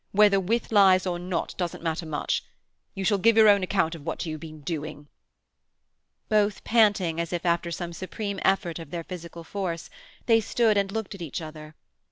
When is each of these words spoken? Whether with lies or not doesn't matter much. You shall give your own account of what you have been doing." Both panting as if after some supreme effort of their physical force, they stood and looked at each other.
Whether 0.13 0.39
with 0.39 0.71
lies 0.71 1.05
or 1.05 1.19
not 1.19 1.53
doesn't 1.57 1.83
matter 1.83 2.07
much. 2.07 2.43
You 2.95 3.03
shall 3.05 3.19
give 3.19 3.37
your 3.37 3.47
own 3.47 3.61
account 3.61 3.93
of 3.93 4.03
what 4.03 4.25
you 4.25 4.33
have 4.33 4.39
been 4.41 4.61
doing." 4.61 5.09
Both 6.27 6.63
panting 6.63 7.19
as 7.21 7.31
if 7.31 7.45
after 7.45 7.69
some 7.69 7.93
supreme 7.93 8.39
effort 8.43 8.79
of 8.79 8.89
their 8.89 9.03
physical 9.03 9.43
force, 9.43 9.91
they 10.25 10.41
stood 10.41 10.75
and 10.75 10.91
looked 10.91 11.13
at 11.13 11.21
each 11.21 11.39
other. 11.39 11.75